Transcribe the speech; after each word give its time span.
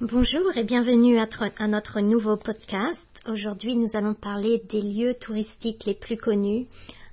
Bonjour 0.00 0.56
et 0.56 0.64
bienvenue 0.64 1.18
à, 1.18 1.26
tr- 1.26 1.52
à 1.58 1.68
notre 1.68 2.00
nouveau 2.00 2.38
podcast. 2.38 3.20
Aujourd'hui, 3.28 3.76
nous 3.76 3.96
allons 3.96 4.14
parler 4.14 4.62
des 4.66 4.80
lieux 4.80 5.12
touristiques 5.12 5.84
les 5.84 5.92
plus 5.92 6.16
connus 6.16 6.66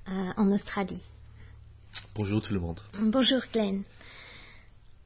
euh, 0.07 0.11
en 0.37 0.49
Australie. 0.53 1.01
Bonjour 2.15 2.41
tout 2.41 2.53
le 2.53 2.61
monde. 2.61 2.79
Bonjour 2.97 3.41
Glenn. 3.51 3.83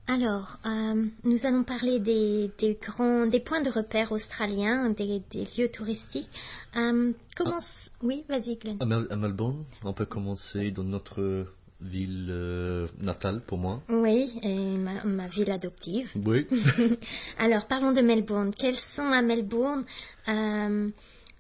Alors, 0.08 0.58
euh, 0.68 1.06
nous 1.24 1.46
allons 1.48 1.64
parler 1.64 2.00
des, 2.00 2.52
des 2.60 2.78
grands, 2.80 3.26
des 3.26 3.40
points 3.40 3.62
de 3.62 3.72
repère 3.72 4.12
australiens, 4.12 4.92
des, 4.92 5.24
des 5.32 5.48
lieux 5.58 5.72
touristiques. 5.72 6.30
Euh, 6.76 7.14
commence. 7.36 7.92
Oui, 8.04 8.24
vas-y 8.30 8.58
Glenn. 8.58 8.78
À 8.80 9.16
Melbourne, 9.16 9.64
on 9.84 9.94
peut 9.94 10.06
commencer 10.06 10.70
dans 10.70 10.84
notre 10.84 11.48
ville 11.82 12.28
euh, 12.30 12.88
natale 13.00 13.42
pour 13.42 13.58
moi. 13.58 13.82
Oui, 13.90 14.40
et 14.44 14.56
ma, 14.56 15.04
ma 15.04 15.28
ville 15.28 15.52
adoptive. 15.52 16.12
Oui. 16.26 16.48
Alors, 17.38 17.68
parlons 17.68 17.92
de 17.92 18.02
Melbourne. 18.02 18.52
Quels 18.58 18.76
sont 18.76 19.12
à 19.12 19.22
Melbourne, 19.22 19.86
euh, 20.28 20.90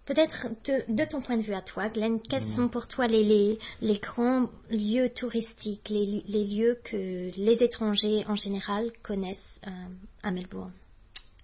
peut-être 0.05 0.47
de, 0.65 0.93
de 0.93 1.05
ton 1.05 1.21
point 1.21 1.37
de 1.37 1.41
vue 1.41 1.53
à 1.53 1.61
toi, 1.61 1.89
Glenn, 1.89 2.19
quels 2.19 2.43
sont 2.43 2.67
pour 2.67 2.87
toi 2.87 3.07
les, 3.07 3.23
les, 3.23 3.59
les 3.81 3.99
grands 3.99 4.49
lieux 4.69 5.09
touristiques, 5.09 5.89
les, 5.89 6.23
les 6.27 6.45
lieux 6.45 6.79
que 6.83 7.31
les 7.37 7.63
étrangers 7.63 8.25
en 8.27 8.35
général 8.35 8.91
connaissent 9.03 9.61
euh, 9.67 9.71
à 10.23 10.31
Melbourne? 10.31 10.71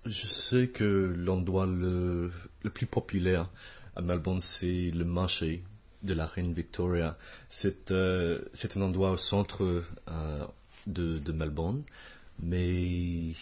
Je 0.05 0.27
sais 0.27 0.67
que 0.67 1.13
l'endroit 1.17 1.65
le, 1.65 2.31
le 2.63 2.69
plus 2.69 2.85
populaire 2.85 3.49
à 3.95 4.01
Melbourne, 4.01 4.39
c'est 4.41 4.89
le 4.93 5.05
marché 5.05 5.63
de 6.03 6.13
la 6.13 6.25
reine 6.25 6.53
Victoria. 6.53 7.17
C'est 7.49 7.91
euh, 7.91 8.39
c'est 8.53 8.77
un 8.77 8.81
endroit 8.81 9.11
au 9.11 9.17
centre 9.17 9.63
euh, 9.63 10.45
de, 10.85 11.19
de 11.19 11.31
Melbourne, 11.31 11.83
mais 12.39 13.33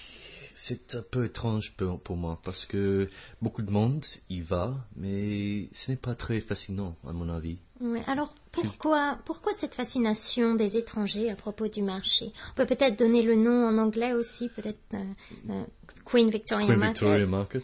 c'est 0.55 0.95
un 0.95 1.01
peu 1.01 1.25
étrange 1.25 1.73
pour, 1.73 1.99
pour 1.99 2.15
moi 2.15 2.39
parce 2.43 2.65
que 2.65 3.09
beaucoup 3.41 3.61
de 3.61 3.71
monde 3.71 4.05
y 4.29 4.41
va, 4.41 4.73
mais 4.95 5.67
ce 5.73 5.91
n'est 5.91 5.97
pas 5.97 6.15
très 6.15 6.39
fascinant 6.39 6.95
à 7.05 7.12
mon 7.12 7.29
avis. 7.29 7.57
Ouais, 7.81 8.01
Alors, 8.07 8.34
pourquoi, 8.53 9.19
pourquoi 9.25 9.51
cette 9.51 9.75
fascination 9.75 10.55
des 10.55 10.77
étrangers 10.77 11.29
à 11.29 11.35
propos 11.35 11.67
du 11.67 11.81
marché? 11.81 12.31
On 12.51 12.55
peut 12.55 12.65
peut-être 12.65 12.97
donner 12.97 13.21
le 13.21 13.35
nom 13.35 13.67
en 13.67 13.77
anglais 13.77 14.13
aussi, 14.13 14.47
peut-être 14.47 14.79
euh, 14.93 15.63
Queen 16.05 16.29
Victoria 16.29 16.67
Queen 16.67 16.79
Market. 16.79 17.01
Victoria 17.01 17.25
Market. 17.25 17.63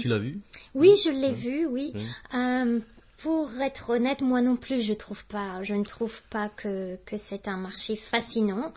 Tu 0.00 0.06
l'as 0.06 0.18
vu? 0.18 0.40
Oui, 0.76 0.94
je 1.04 1.10
l'ai 1.10 1.32
vu, 1.32 1.66
oui. 1.66 1.92
Pour 3.24 3.50
être 3.62 3.88
honnête, 3.88 4.20
moi 4.20 4.42
non 4.42 4.54
plus, 4.54 4.82
je 4.82 4.92
trouve 4.92 5.24
pas. 5.24 5.62
Je 5.62 5.72
ne 5.72 5.82
trouve 5.82 6.20
pas 6.28 6.50
que, 6.50 6.96
que 7.06 7.16
c'est 7.16 7.48
un 7.48 7.56
marché 7.56 7.96
fascinant. 7.96 8.74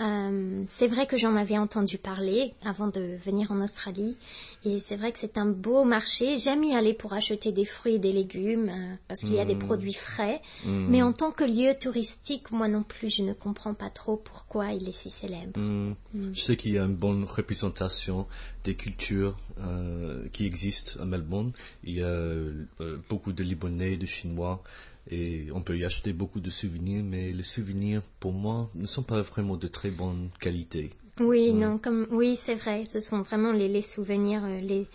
Euh, 0.00 0.62
c'est 0.66 0.86
vrai 0.86 1.08
que 1.08 1.16
j'en 1.16 1.34
avais 1.34 1.58
entendu 1.58 1.98
parler 1.98 2.54
avant 2.64 2.86
de 2.86 3.18
venir 3.24 3.50
en 3.50 3.60
Australie, 3.60 4.16
et 4.64 4.78
c'est 4.78 4.94
vrai 4.94 5.10
que 5.10 5.18
c'est 5.18 5.36
un 5.38 5.46
beau 5.46 5.82
marché. 5.82 6.38
J'aime 6.38 6.62
y 6.62 6.76
aller 6.76 6.94
pour 6.94 7.12
acheter 7.12 7.50
des 7.50 7.64
fruits 7.64 7.94
et 7.94 7.98
des 7.98 8.12
légumes 8.12 8.68
euh, 8.68 8.94
parce 9.08 9.22
qu'il 9.22 9.34
y 9.34 9.40
a 9.40 9.44
des 9.44 9.56
Mm. 9.56 9.66
produits 9.66 9.94
frais. 9.94 10.40
Mm. 10.64 10.86
Mais 10.88 11.02
en 11.02 11.12
tant 11.12 11.32
que 11.32 11.42
lieu 11.42 11.74
touristique, 11.76 12.52
moi 12.52 12.68
non 12.68 12.84
plus, 12.84 13.10
je 13.12 13.24
ne 13.24 13.32
comprends 13.32 13.74
pas 13.74 13.90
trop 13.90 14.16
pourquoi 14.16 14.72
il 14.72 14.88
est 14.88 14.92
si 14.92 15.10
célèbre. 15.10 15.58
Hmm. 15.58 15.94
Je 16.32 16.40
sais 16.40 16.56
qu'il 16.56 16.72
y 16.74 16.78
a 16.78 16.84
une 16.84 16.94
bonne 16.94 17.24
représentation 17.24 18.28
des 18.68 18.74
cultures 18.74 19.34
euh, 19.60 20.28
qui 20.34 20.44
existent 20.44 21.00
à 21.00 21.06
Melbourne. 21.06 21.52
Il 21.84 21.94
y 21.94 22.02
a 22.02 22.06
euh, 22.06 22.66
beaucoup 23.08 23.32
de 23.32 23.42
Libanais, 23.42 23.96
de 23.96 24.04
Chinois, 24.04 24.62
et 25.10 25.46
on 25.54 25.62
peut 25.62 25.76
y 25.78 25.84
acheter 25.86 26.12
beaucoup 26.12 26.40
de 26.40 26.50
souvenirs, 26.50 27.02
mais 27.02 27.32
les 27.32 27.42
souvenirs, 27.54 28.02
pour 28.20 28.34
moi, 28.34 28.68
ne 28.74 28.86
sont 28.86 29.02
pas 29.12 29.22
vraiment 29.22 29.56
de 29.56 29.68
très 29.68 29.90
bonne 29.90 30.28
qualité. 30.38 30.90
Oui, 31.18 31.52
non, 31.52 31.78
comme 31.78 32.06
oui, 32.10 32.36
c'est 32.36 32.56
vrai. 32.56 32.84
Ce 32.84 33.00
sont 33.00 33.22
vraiment 33.22 33.52
les, 33.52 33.68
les 33.68 33.80
souvenirs, 33.94 34.44
euh, 34.44 34.60
les 34.60 34.86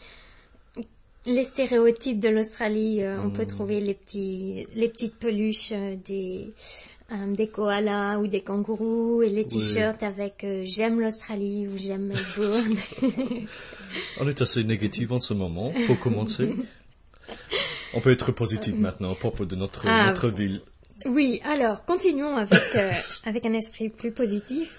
les 1.26 1.46
stéréotypes 1.46 2.20
de 2.20 2.28
l'Australie. 2.28 3.02
On 3.26 3.30
peut 3.38 3.46
Mm. 3.46 3.56
trouver 3.56 3.80
les 3.80 3.94
petits 3.94 4.68
les 4.76 4.90
petites 4.90 5.18
peluches 5.26 5.72
des 6.10 6.54
euh, 7.12 7.34
des 7.36 7.48
koalas 7.48 8.18
ou 8.20 8.28
des 8.28 8.42
kangourous 8.42 9.22
et 9.24 9.30
les 9.30 9.44
Oui. 9.44 9.48
t-shirts 9.48 10.04
avec 10.04 10.44
euh, 10.44 10.64
j'aime 10.66 11.00
l'Australie 11.00 11.68
ou 11.68 11.78
j'aime 11.78 12.08
Melbourne. 12.08 12.78
On 14.20 14.28
est 14.28 14.42
assez 14.42 14.64
négatif 14.64 15.12
en 15.12 15.20
ce 15.20 15.34
moment, 15.34 15.72
pour 15.88 16.00
commencer. 16.00 16.56
On 17.94 18.02
peut 18.02 18.12
être 18.12 18.32
positif 18.32 18.76
maintenant 18.76 19.12
à 19.12 19.16
propos 19.16 19.46
de 19.46 19.56
notre, 19.56 19.86
Ah, 19.88 20.08
notre 20.08 20.30
ville. 20.30 20.62
oui, 21.06 21.42
alors 21.44 21.86
continuons 21.86 22.36
avec 22.38 22.76
euh, 22.76 22.92
avec 23.26 23.46
un 23.46 23.54
esprit 23.54 23.90
plus 23.90 24.12
positif. 24.12 24.78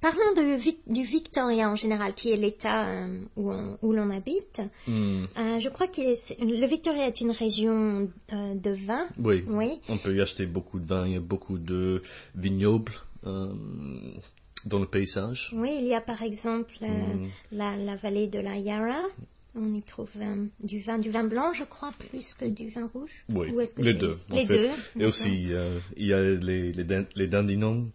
Parlons 0.00 0.32
de, 0.34 0.92
du 0.92 1.02
Victoria 1.04 1.68
en 1.70 1.76
général, 1.76 2.14
qui 2.14 2.30
est 2.30 2.36
l'État 2.36 2.88
euh, 2.88 3.18
où, 3.36 3.52
on- 3.52 3.78
où 3.82 3.92
l'on 3.92 4.08
habite. 4.10 4.62
Hmm. 4.86 5.24
Euh, 5.38 5.58
je 5.58 5.68
crois 5.68 5.88
que 5.88 6.00
le 6.00 6.66
Victoria 6.66 7.06
est 7.06 7.20
une 7.20 7.30
région 7.32 8.10
euh, 8.32 8.54
de 8.54 8.70
vin. 8.70 9.06
Oui. 9.18 9.44
Oui. 9.46 9.80
On 9.88 9.98
peut 9.98 10.14
y 10.16 10.20
acheter 10.20 10.46
beaucoup 10.46 10.80
de 10.80 10.86
vin, 10.86 11.06
il 11.06 11.12
y 11.12 11.16
a 11.16 11.20
beaucoup 11.20 11.58
de 11.58 12.02
vignobles 12.34 12.92
dans 13.22 14.78
le 14.78 14.86
paysage. 14.86 15.50
Oui, 15.54 15.76
il 15.80 15.86
y 15.86 15.94
a 15.94 16.00
par 16.00 16.22
exemple 16.22 16.74
euh, 16.82 16.86
Mm. 16.86 17.26
la, 17.52 17.76
la 17.76 17.96
vallée 17.96 18.26
de 18.28 18.38
la 18.40 18.56
Yarra. 18.56 19.02
On 19.56 19.74
y 19.74 19.82
trouve 19.82 20.10
du 20.62 20.78
vin, 20.78 20.98
du 20.98 21.10
vin 21.10 21.24
blanc, 21.24 21.52
je 21.52 21.64
crois, 21.64 21.90
plus 21.98 22.34
que 22.34 22.44
du 22.44 22.70
vin 22.70 22.88
rouge. 22.94 23.24
Oui, 23.28 23.50
Ou 23.50 23.60
est-ce 23.60 23.74
que 23.74 23.82
les 23.82 23.94
deux. 23.94 24.16
en 24.30 24.36
Les 24.36 24.46
fait. 24.46 24.58
deux? 24.58 25.02
Et 25.02 25.04
aussi, 25.06 25.28
il 25.96 26.06
y 26.06 26.12
a 26.12 26.20
les, 26.20 26.72
les, 26.72 26.84
les 27.16 27.26
Dandenongs. 27.26 27.88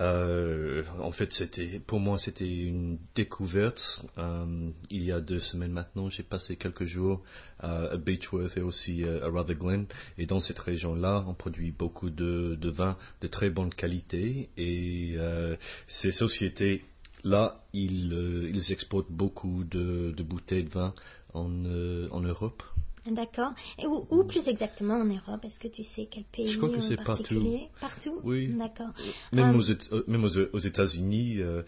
Euh, 0.00 0.82
en 0.98 1.12
fait, 1.12 1.32
c'était 1.32 1.78
pour 1.78 2.00
moi, 2.00 2.18
c'était 2.18 2.48
une 2.48 2.98
découverte. 3.14 4.04
Euh, 4.18 4.70
il 4.90 5.02
y 5.02 5.12
a 5.12 5.20
deux 5.20 5.38
semaines 5.38 5.72
maintenant, 5.72 6.08
j'ai 6.08 6.22
passé 6.22 6.56
quelques 6.56 6.86
jours 6.86 7.22
à 7.58 7.96
Beechworth 7.98 8.56
et 8.56 8.62
aussi 8.62 9.04
euh, 9.04 9.24
à 9.24 9.28
Rutherglen. 9.28 9.86
Et 10.16 10.26
dans 10.26 10.40
cette 10.40 10.58
région-là, 10.58 11.24
on 11.26 11.34
produit 11.34 11.70
beaucoup 11.70 12.08
de, 12.08 12.54
de 12.54 12.70
vins 12.70 12.96
de 13.20 13.26
très 13.26 13.50
bonne 13.50 13.70
qualité. 13.74 14.48
Et 14.56 15.14
euh, 15.16 15.56
ces 15.86 16.12
sociétés-là, 16.12 17.62
ils, 17.74 18.14
euh, 18.14 18.50
ils 18.50 18.72
exportent 18.72 19.10
beaucoup 19.10 19.64
de, 19.64 20.12
de 20.16 20.22
bouteilles 20.22 20.64
de 20.64 20.70
vin 20.70 20.94
en, 21.34 21.50
euh, 21.66 22.08
en 22.10 22.20
Europe. 22.20 22.62
D'accord. 23.06 23.52
Où, 23.84 24.06
où 24.10 24.24
plus 24.24 24.48
exactement 24.48 24.94
en 24.94 25.04
Europe? 25.04 25.44
Est-ce 25.44 25.58
que 25.58 25.68
tu 25.68 25.82
sais 25.82 26.06
quel 26.06 26.24
pays 26.24 26.48
Je 26.48 26.56
crois 26.58 26.68
que 26.70 26.76
en 26.76 26.80
c'est 26.80 26.96
partout. 26.96 27.12
particulier? 27.22 27.68
Partout? 27.80 28.20
Oui. 28.24 28.48
D'accord. 28.48 28.90
Même 29.32 29.54
Euh, 29.54 29.58
aux, 29.58 29.70
euh, 29.70 30.04
même 30.06 30.24
aux, 30.24 30.58
États-Unis, 30.58 31.40
euh, 31.40 31.62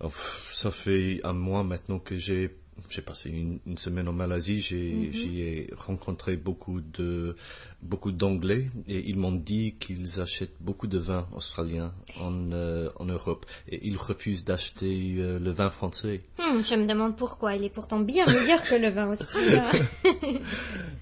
oh, 0.00 0.08
ça 0.52 0.70
fait 0.70 1.20
un 1.24 1.32
mois 1.34 1.64
maintenant 1.64 1.98
que 1.98 2.16
j'ai 2.16 2.56
j'ai 2.90 3.02
passé 3.02 3.30
une, 3.30 3.58
une 3.66 3.78
semaine 3.78 4.08
en 4.08 4.12
Malaisie. 4.12 4.60
J'ai 4.60 5.10
j'y 5.12 5.40
ai 5.40 5.70
rencontré 5.76 6.36
beaucoup 6.36 6.80
de 6.80 7.36
beaucoup 7.82 8.12
d'Anglais 8.12 8.66
et 8.88 9.00
ils 9.08 9.16
m'ont 9.18 9.32
dit 9.32 9.74
qu'ils 9.78 10.20
achètent 10.20 10.56
beaucoup 10.60 10.86
de 10.86 10.98
vin 10.98 11.26
australien 11.34 11.92
en 12.20 12.52
euh, 12.52 12.90
en 12.96 13.04
Europe 13.06 13.46
et 13.68 13.80
ils 13.86 13.96
refusent 13.96 14.44
d'acheter 14.44 15.16
euh, 15.18 15.38
le 15.38 15.50
vin 15.50 15.70
français. 15.70 16.22
hmm, 16.38 16.62
je 16.64 16.74
me 16.76 16.86
demande 16.86 17.16
pourquoi. 17.16 17.54
Il 17.56 17.64
est 17.64 17.68
pourtant 17.70 18.00
bien 18.00 18.24
meilleur 18.26 18.62
que 18.62 18.74
le 18.74 18.88
vin 18.90 19.10
australien. 19.10 19.70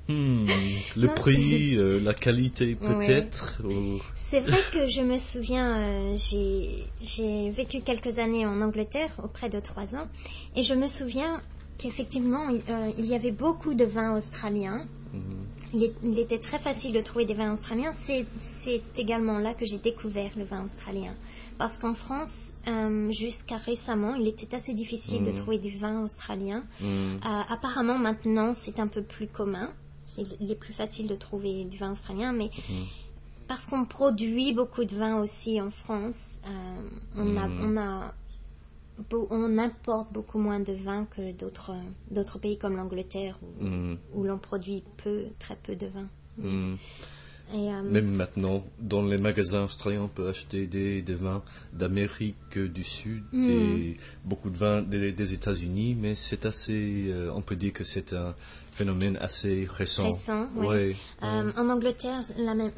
Hmm, 0.09 0.47
le 0.97 1.07
Non. 1.07 1.15
prix, 1.15 1.77
euh, 1.77 2.01
la 2.01 2.13
qualité 2.13 2.75
peut-être. 2.75 3.63
ou- 3.65 4.01
C'est 4.17 4.41
vrai 4.41 4.59
que 4.73 4.87
je 4.89 5.01
me 5.01 5.17
souviens, 5.19 6.15
j'ai 6.17 7.51
vécu 7.51 7.81
quelques 7.83 8.19
années 8.19 8.45
en 8.45 8.61
Angleterre, 8.61 9.11
auprès 9.23 9.49
de 9.49 9.61
trois 9.61 9.95
ans, 9.95 10.09
et 10.57 10.63
je 10.63 10.75
me 10.75 10.89
souviens 10.89 11.41
qu'effectivement, 11.79 12.49
il, 12.49 12.63
euh, 12.73 12.91
il 12.99 13.07
y 13.07 13.15
avait 13.15 13.33
beaucoup 13.33 13.75
de 13.75 13.85
vins 13.85 14.17
australiens. 14.17 14.87
Mhm. 15.13 15.21
Il, 15.75 15.85
est- 15.85 15.95
il 16.03 16.19
était 16.19 16.39
très 16.39 16.59
facile 16.59 16.93
de 16.93 17.01
trouver 17.01 17.25
des 17.25 17.35
vins 17.35 17.53
australiens. 17.53 17.93
C'est 17.93 18.27
également 18.99 19.39
là 19.39 19.55
que 19.55 19.65
j'ai 19.65 19.79
découvert 19.79 20.31
le 20.37 20.45
vin 20.45 20.65
australien. 20.65 21.15
Parce 21.59 21.79
qu'en 21.79 21.95
France, 21.95 22.57
euh, 22.69 23.11
jusqu'à 23.11 23.57
récemment, 23.57 24.15
il 24.15 24.29
était 24.29 24.55
assez 24.55 24.75
difficile 24.75 25.25
de 25.25 25.31
Mhm. 25.31 25.37
trouver 25.37 25.59
du 25.59 25.71
vin 25.77 26.03
australien. 26.03 26.65
Hmm. 26.81 27.17
Euh, 27.17 27.19
apparemment, 27.49 27.99
maintenant, 27.99 28.53
c'est 28.55 28.81
un 28.81 28.87
peu 28.89 29.03
plus 29.03 29.27
commun. 29.29 29.71
C'est, 30.05 30.25
il 30.41 30.51
est 30.51 30.57
plus 30.57 30.75
facile 30.75 31.07
de 31.07 31.15
trouver 31.17 31.65
du 31.65 31.79
vin 31.79 31.93
australien, 31.93 32.33
mais 32.33 32.51
Mhm. 32.69 32.85
parce 33.49 33.67
qu'on 33.67 33.85
produit 33.87 34.53
beaucoup 34.53 34.85
de 34.85 34.95
vin 34.95 35.21
aussi 35.21 35.61
en 35.61 35.71
France, 35.71 36.41
euh, 36.47 36.89
on, 37.17 37.37
a, 37.37 37.49
on, 37.49 37.77
a, 37.79 37.99
beau- 38.09 38.13
on 39.31 39.59
importe 39.59 40.13
beaucoup 40.13 40.39
moins 40.39 40.61
de 40.61 40.73
vin 40.73 41.07
que 41.07 41.33
d'autres, 41.33 41.75
d'autres 42.11 42.39
pays 42.39 42.59
comme 42.59 42.77
l'Angleterre 42.77 43.39
où, 43.43 43.65
Hmm. 43.65 43.97
où 44.15 44.25
l'on 44.25 44.39
produit 44.39 44.83
peu, 45.03 45.25
très 45.39 45.57
peu 45.57 45.77
de 45.77 45.87
vin. 45.87 46.09
Hmm. 46.39 46.77
Même 47.53 48.13
maintenant, 48.13 48.65
dans 48.79 49.05
les 49.05 49.19
magasins 49.19 49.65
australiens, 49.65 50.03
on 50.05 50.09
peut 50.09 50.29
acheter 50.29 50.67
des, 50.67 51.03
vins 51.15 51.43
d'Amérique 51.75 52.59
du 52.59 52.83
Sud 52.83 53.25
mm. 53.31 53.51
et 53.51 53.97
beaucoup 54.25 54.49
de 54.49 54.57
vins 54.57 54.81
des, 54.81 55.35
États-Unis, 55.35 55.95
mais 55.95 56.15
c'est 56.15 56.47
assez, 56.47 57.13
on 57.35 57.43
peut 57.43 57.57
dire 57.57 57.75
que 57.75 57.85
c'est 57.85 58.15
un 58.15 58.35
phénomène 58.73 59.19
assez 59.21 59.69
récent. 59.71 60.05
Récent, 60.05 60.49
oui. 60.57 60.97
En 61.21 61.69
Angleterre, 61.69 62.23
la 62.39 62.55
même, 62.55 62.73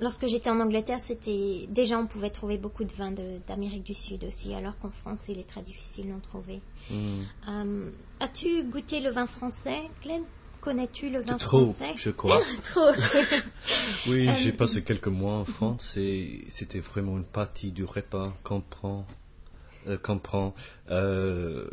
lorsque 0.00 0.26
j'étais 0.26 0.50
en 0.50 0.60
Angleterre, 0.60 1.00
c'était 1.00 1.66
déjà 1.68 1.98
on 1.98 2.06
pouvait 2.06 2.30
trouver 2.30 2.58
beaucoup 2.58 2.84
de 2.84 2.92
vins 2.92 3.12
d'Amérique 3.46 3.84
du 3.84 3.94
Sud 3.94 4.24
aussi, 4.24 4.54
alors 4.54 4.78
qu'en 4.78 4.90
France, 4.90 5.26
il 5.28 5.38
est 5.38 5.48
très 5.48 5.62
difficile 5.62 6.10
d'en 6.10 6.20
trouver. 6.20 6.60
Hmm. 6.90 7.22
Euh, 7.48 7.90
as-tu 8.20 8.64
goûté 8.64 9.00
le 9.00 9.10
vin 9.10 9.26
français, 9.26 9.82
Glenn? 10.02 10.22
Connais-tu 10.60 11.08
le 11.08 11.22
vin 11.22 11.38
français? 11.38 11.92
je 11.96 12.10
crois. 12.10 12.40
Trop. 12.64 12.90
oui, 14.08 14.28
j'ai 14.38 14.50
euh, 14.50 14.56
passé 14.56 14.82
quelques 14.82 15.06
mois 15.06 15.34
en 15.34 15.44
France 15.44 15.96
et 15.96 16.44
c'était 16.48 16.80
vraiment 16.80 17.16
une 17.16 17.24
partie 17.24 17.70
du 17.70 17.84
repas 17.84 18.34
qu'on 18.42 18.60
prend 18.60 19.06
euh, 19.86 19.96
qu'on 19.96 20.18
prend 20.18 20.54
euh, 20.90 21.66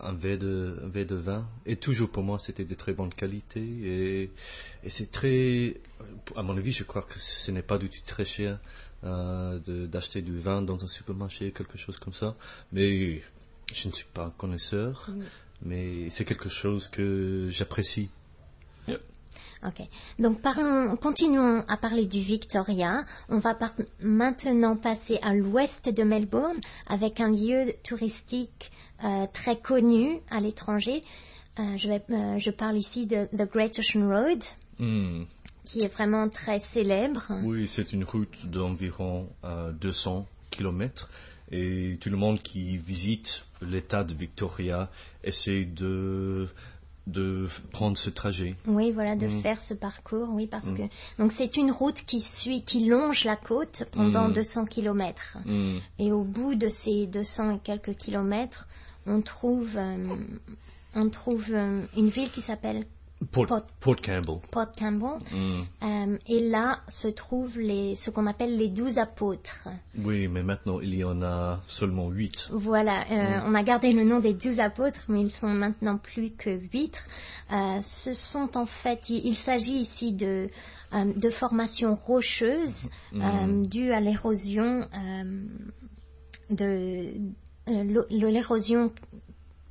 un, 0.00 0.14
verre 0.14 0.38
de, 0.38 0.78
un 0.82 0.88
de 0.88 1.14
vin. 1.14 1.46
Et 1.66 1.76
toujours 1.76 2.10
pour 2.10 2.22
moi, 2.22 2.38
c'était 2.38 2.64
de 2.64 2.74
très 2.74 2.94
bonne 2.94 3.12
qualité. 3.12 3.60
Et, 3.60 4.30
c'est 4.88 5.10
très, 5.10 5.80
à 6.36 6.42
mon 6.42 6.56
avis, 6.56 6.72
je 6.72 6.84
crois 6.84 7.02
que 7.02 7.18
ce 7.18 7.50
n'est 7.50 7.62
pas 7.62 7.78
du 7.78 7.88
tout 7.88 8.00
très 8.06 8.24
cher 8.24 8.58
euh, 9.04 9.58
d'acheter 9.86 10.22
du 10.22 10.38
vin 10.38 10.62
dans 10.62 10.84
un 10.84 10.86
supermarché, 10.86 11.52
quelque 11.52 11.78
chose 11.78 11.98
comme 11.98 12.12
ça. 12.12 12.36
Mais 12.72 13.22
je 13.72 13.88
ne 13.88 13.92
suis 13.92 14.06
pas 14.12 14.24
un 14.24 14.30
connaisseur. 14.30 15.10
Mais 15.62 16.08
c'est 16.10 16.24
quelque 16.24 16.48
chose 16.48 16.88
que 16.88 17.48
j'apprécie. 17.50 18.08
Ok. 19.66 19.86
Donc 20.18 20.40
parlons, 20.40 20.96
continuons 20.96 21.62
à 21.68 21.76
parler 21.76 22.06
du 22.06 22.20
Victoria. 22.20 23.04
On 23.28 23.36
va 23.36 23.56
maintenant 24.00 24.76
passer 24.76 25.18
à 25.20 25.34
l'ouest 25.34 25.90
de 25.90 26.02
Melbourne 26.02 26.58
avec 26.86 27.20
un 27.20 27.30
lieu 27.30 27.74
touristique 27.84 28.72
euh, 29.04 29.26
très 29.32 29.58
connu 29.58 30.20
à 30.30 30.40
l'étranger. 30.40 31.02
Euh, 31.58 31.76
je, 31.76 31.90
euh, 31.90 32.38
je, 32.38 32.50
parle 32.50 32.78
ici 32.78 33.06
de 33.06 33.26
The 33.36 33.50
Great 33.50 33.78
Ocean 33.78 34.08
Road. 34.08 34.42
Hmm. 34.78 35.24
Qui 35.70 35.84
est 35.84 35.92
vraiment 35.92 36.28
très 36.28 36.58
célèbre. 36.58 37.30
Oui, 37.44 37.68
c'est 37.68 37.92
une 37.92 38.04
route 38.04 38.46
d'environ 38.46 39.28
200 39.80 40.26
km 40.50 41.08
et 41.52 41.96
tout 42.00 42.10
le 42.10 42.16
monde 42.16 42.40
qui 42.40 42.76
visite 42.76 43.44
l'état 43.62 44.04
de 44.04 44.14
Victoria 44.14 44.90
essaie 45.24 45.64
de 45.64 46.48
de 47.06 47.48
prendre 47.72 47.96
ce 47.96 48.08
trajet. 48.10 48.54
Oui, 48.66 48.92
voilà, 48.92 49.16
de 49.16 49.26
mm. 49.26 49.40
faire 49.40 49.60
ce 49.60 49.74
parcours, 49.74 50.28
oui, 50.30 50.46
parce 50.46 50.72
mm. 50.72 50.76
que 50.76 50.82
donc 51.18 51.32
c'est 51.32 51.56
une 51.56 51.72
route 51.72 52.02
qui 52.06 52.20
suit, 52.20 52.62
qui 52.62 52.86
longe 52.86 53.24
la 53.24 53.36
côte 53.36 53.84
pendant 53.90 54.28
200 54.28 54.62
mm. 54.62 54.68
kilomètres. 54.68 55.38
Et 55.98 56.12
au 56.12 56.22
bout 56.22 56.54
de 56.54 56.68
ces 56.68 57.06
200 57.06 57.56
et 57.56 57.58
quelques 57.58 57.94
kilomètres, 57.94 58.68
on 59.06 59.22
trouve, 59.22 59.76
euh, 59.76 60.16
on 60.94 61.08
trouve 61.08 61.46
euh, 61.50 61.84
une 61.96 62.10
ville 62.10 62.30
qui 62.30 62.42
s'appelle 62.42 62.86
Port, 63.32 63.46
Campbell. 64.02 64.38
Port 64.50 64.72
Campbell. 64.72 65.18
Mm. 65.30 65.62
Euh, 65.82 66.18
et 66.26 66.38
là 66.48 66.80
se 66.88 67.06
trouvent 67.08 67.60
les, 67.60 67.94
ce 67.94 68.10
qu'on 68.10 68.26
appelle 68.26 68.56
les 68.56 68.68
douze 68.68 68.98
apôtres. 68.98 69.68
Oui, 69.98 70.26
mais 70.26 70.42
maintenant 70.42 70.80
il 70.80 70.94
y 70.94 71.04
en 71.04 71.22
a 71.22 71.60
seulement 71.66 72.08
huit. 72.08 72.48
Voilà, 72.50 73.04
euh, 73.10 73.40
mm. 73.40 73.42
on 73.46 73.54
a 73.54 73.62
gardé 73.62 73.92
le 73.92 74.04
nom 74.04 74.20
des 74.20 74.32
douze 74.32 74.58
apôtres, 74.58 75.04
mais 75.08 75.20
ils 75.20 75.30
sont 75.30 75.48
maintenant 75.48 75.98
plus 75.98 76.30
que 76.30 76.50
huit. 76.50 76.98
Euh, 77.52 77.80
ce 77.82 78.14
sont 78.14 78.56
en 78.56 78.66
fait, 78.66 79.10
il, 79.10 79.34
s'agit 79.34 79.76
ici 79.76 80.12
de, 80.12 80.48
de 80.92 81.30
formations 81.30 81.94
rocheuses 81.94 82.88
mm. 83.12 83.66
dues 83.66 83.92
à 83.92 84.00
l'érosion 84.00 84.88
de 86.48 87.14
l'érosion 87.66 88.92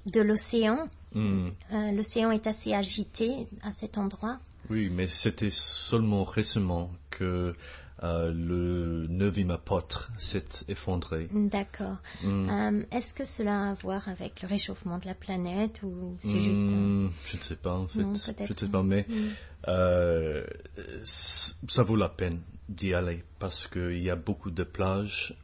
de 0.06 0.22
l'océan 0.22 0.88
Euh, 1.16 1.92
l'océan 1.92 2.32
est 2.32 2.48
assez 2.48 2.74
agité 2.74 3.48
à 3.62 3.72
cet 3.72 3.98
endroit. 3.98 4.40
Oui, 4.70 4.90
mais 4.90 5.08
c'était 5.08 5.50
seulement 5.50 6.24
récemment 6.24 6.92
que 7.10 7.56
euh, 8.04 8.32
le 8.32 9.08
neuvième 9.08 9.52
apôtre 9.52 10.12
s'est 10.18 10.46
effondré. 10.68 11.28
D'accord. 11.34 11.98
Hmm. 12.24 12.50
Euh, 12.50 12.84
est-ce 12.92 13.14
que 13.14 13.26
cela 13.26 13.64
a 13.64 13.72
à 13.72 13.74
voir 13.74 14.08
avec 14.08 14.42
le 14.42 14.48
réchauffement 14.48 15.00
de 15.00 15.06
la 15.06 15.16
planète 15.16 15.82
ou 15.84 16.16
c'est 16.22 16.40
juste 16.40 16.62
hmm, 16.62 17.10
Je 17.26 17.38
ne 17.38 17.42
sais 17.42 17.56
pas 17.56 17.74
en 17.74 17.88
fait. 17.88 18.00
je 18.00 18.06
ne 18.06 18.16
sais 18.16 18.68
pas, 18.68 18.84
mais 18.84 19.06
ça 21.04 21.84
vaut 21.84 21.96
la 21.96 22.10
peine 22.10 22.40
d'y 22.70 22.94
aller 22.94 23.24
parce 23.40 23.68
qu'il 23.68 24.00
y 24.00 24.12
a 24.12 24.16
beaucoup 24.16 24.52
de 24.52 24.64
plages 24.64 25.36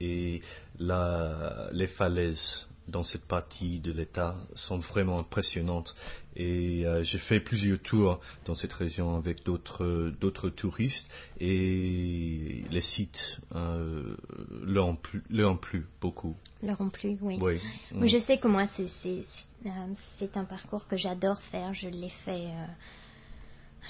et 0.00 0.40
la, 0.78 1.68
les 1.72 1.86
falaises 1.86 2.66
dans 2.88 3.02
cette 3.02 3.24
partie 3.24 3.80
de 3.80 3.92
l'État 3.92 4.36
sont 4.54 4.78
vraiment 4.78 5.18
impressionnantes. 5.18 5.94
Et 6.34 6.86
euh, 6.86 7.02
j'ai 7.02 7.18
fait 7.18 7.40
plusieurs 7.40 7.78
tours 7.78 8.20
dans 8.44 8.54
cette 8.54 8.72
région 8.72 9.16
avec 9.16 9.44
d'autres 9.44 10.12
d'autres 10.20 10.48
touristes 10.48 11.10
et 11.40 12.64
les 12.70 12.80
sites 12.80 13.40
euh, 13.54 14.16
leur, 14.62 14.88
ont 14.88 14.96
plu, 14.96 15.22
leur 15.30 15.52
ont 15.52 15.56
plu 15.56 15.86
beaucoup. 16.00 16.36
Leur 16.62 16.80
ont 16.80 16.90
plu, 16.90 17.18
oui. 17.20 17.38
oui. 17.40 18.08
Je 18.08 18.18
sais 18.18 18.38
que 18.38 18.48
moi, 18.48 18.66
c'est 18.66 19.20
euh, 19.66 20.30
un 20.34 20.44
parcours 20.44 20.86
que 20.86 20.96
j'adore 20.96 21.42
faire. 21.42 21.74
Je 21.74 21.88
l'ai 21.88 22.08
fait 22.08 22.46
euh, 22.46 22.66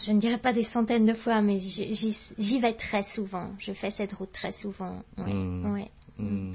je 0.00 0.12
ne 0.12 0.18
dirais 0.18 0.38
pas 0.38 0.52
des 0.52 0.64
centaines 0.64 1.04
de 1.04 1.14
fois, 1.14 1.42
mais 1.42 1.58
j'y 1.58 2.60
vais 2.60 2.72
très 2.72 3.02
souvent. 3.02 3.50
Je 3.58 3.72
fais 3.72 3.90
cette 3.90 4.14
route 4.14 4.32
très 4.32 4.52
souvent. 4.52 5.02
Oui. 5.18 5.32
Hmm. 5.32 5.86
Hmm. 6.18 6.54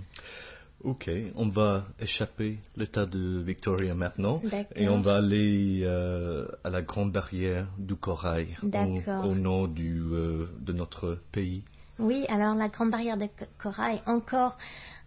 Ok, 0.83 1.09
on 1.35 1.47
va 1.47 1.85
échapper 1.99 2.59
l'état 2.75 3.07
de 3.07 3.39
Victoria 3.39 3.95
maintenant 3.95 4.41
et 4.75 4.87
on 4.87 4.99
va 4.99 5.17
aller 5.17 5.81
euh, 5.83 6.47
à 6.63 6.69
la 6.69 6.83
grande 6.83 7.11
barrière 7.11 7.67
du 7.79 7.95
corail 7.95 8.55
au, 8.63 9.33
nord 9.33 9.69
du, 9.69 9.99
euh, 10.11 10.45
de 10.59 10.73
notre 10.73 11.19
pays. 11.31 11.63
Oui, 11.97 12.25
alors 12.29 12.53
la 12.53 12.69
grande 12.69 12.91
barrière 12.91 13.17
de 13.17 13.27
corail, 13.57 14.03
encore 14.05 14.57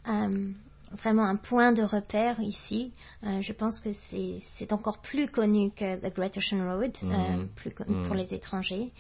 euh, 0.09 0.51
vraiment 0.91 1.25
un 1.25 1.37
point 1.37 1.73
de 1.73 1.83
repère 1.83 2.41
ici. 2.41 2.93
je 3.23 3.53
pense 3.53 3.81
que 3.81 3.93
c'est 3.93 4.73
encore 4.73 4.99
plus 4.99 5.29
connu 5.29 5.71
que 5.71 5.97
The 5.97 6.13
Great 6.13 6.37
Ocean 6.37 6.67
Road, 6.67 6.97
mm. 7.01 7.47
plus 7.55 7.71
connu 7.71 8.03
pour 8.03 8.15
mm. 8.15 8.19
les 8.19 8.35
étrangers. 8.35 8.93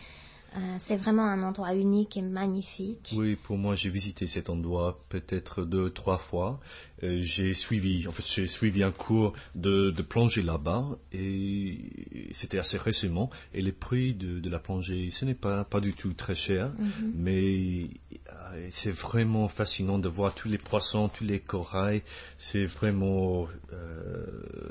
Euh, 0.56 0.76
c'est 0.78 0.96
vraiment 0.96 1.24
un 1.24 1.42
endroit 1.42 1.74
unique 1.74 2.16
et 2.16 2.22
magnifique. 2.22 3.12
Oui, 3.14 3.36
pour 3.36 3.56
moi, 3.56 3.74
j'ai 3.74 3.90
visité 3.90 4.26
cet 4.26 4.50
endroit 4.50 5.00
peut-être 5.08 5.64
deux, 5.64 5.90
trois 5.90 6.18
fois. 6.18 6.60
Euh, 7.02 7.20
j'ai 7.20 7.54
suivi, 7.54 8.08
en 8.08 8.12
fait, 8.12 8.24
j'ai 8.26 8.46
suivi 8.46 8.82
un 8.82 8.90
cours 8.90 9.32
de, 9.54 9.90
plongée 10.02 10.42
là-bas 10.42 10.98
et 11.12 12.28
c'était 12.32 12.58
assez 12.58 12.78
récemment. 12.78 13.30
Et 13.54 13.62
les 13.62 13.72
prix 13.72 14.12
de, 14.12 14.48
la 14.50 14.58
plongée, 14.58 15.10
ce 15.10 15.24
n'est 15.24 15.34
pas, 15.34 15.64
pas 15.64 15.80
du 15.80 15.94
tout 15.94 16.14
très 16.14 16.34
cher, 16.34 16.72
mhm. 16.78 17.12
mais 17.14 17.90
euh, 18.28 18.66
c'est 18.70 18.90
vraiment 18.90 19.46
fascinant 19.46 19.98
de 19.98 20.08
voir 20.08 20.34
tous 20.34 20.48
les 20.48 20.58
poissons, 20.58 21.08
tous 21.08 21.24
les 21.24 21.38
corails. 21.38 22.02
C'est 22.38 22.64
vraiment 22.64 23.46